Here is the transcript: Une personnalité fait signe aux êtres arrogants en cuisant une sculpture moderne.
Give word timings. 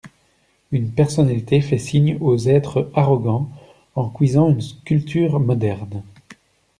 Une 0.71 0.89
personnalité 0.91 1.61
fait 1.61 1.77
signe 1.77 2.17
aux 2.21 2.35
êtres 2.49 2.89
arrogants 2.95 3.51
en 3.93 4.09
cuisant 4.09 4.49
une 4.49 4.59
sculpture 4.59 5.39
moderne. 5.39 6.01